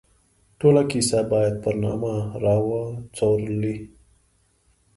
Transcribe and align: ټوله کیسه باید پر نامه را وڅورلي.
ټوله 0.59 0.83
کیسه 0.91 1.19
باید 1.31 1.55
پر 1.63 1.75
نامه 1.83 2.13
را 2.43 2.55
وڅورلي. 2.67 3.77